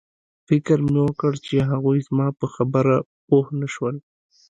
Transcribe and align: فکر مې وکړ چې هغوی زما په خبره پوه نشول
فکر 0.47 0.77
مې 0.91 1.01
وکړ 1.03 1.31
چې 1.45 1.55
هغوی 1.69 1.99
زما 2.07 2.27
په 2.39 2.45
خبره 2.53 2.95
پوه 3.27 3.45
نشول 3.61 3.95